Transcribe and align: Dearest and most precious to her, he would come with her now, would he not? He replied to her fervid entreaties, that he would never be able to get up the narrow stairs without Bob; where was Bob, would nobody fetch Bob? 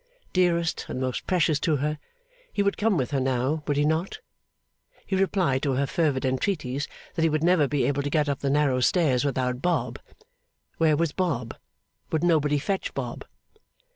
Dearest 0.33 0.87
and 0.89 0.99
most 0.99 1.27
precious 1.27 1.59
to 1.59 1.75
her, 1.75 1.99
he 2.51 2.63
would 2.63 2.75
come 2.75 2.97
with 2.97 3.11
her 3.11 3.19
now, 3.19 3.61
would 3.67 3.77
he 3.77 3.85
not? 3.85 4.17
He 5.05 5.15
replied 5.15 5.61
to 5.61 5.73
her 5.73 5.85
fervid 5.85 6.25
entreaties, 6.25 6.87
that 7.13 7.21
he 7.21 7.29
would 7.29 7.43
never 7.43 7.67
be 7.67 7.83
able 7.85 8.01
to 8.01 8.09
get 8.09 8.27
up 8.27 8.39
the 8.39 8.49
narrow 8.49 8.79
stairs 8.79 9.23
without 9.23 9.61
Bob; 9.61 9.99
where 10.79 10.97
was 10.97 11.11
Bob, 11.11 11.55
would 12.11 12.23
nobody 12.23 12.57
fetch 12.57 12.95
Bob? 12.95 13.25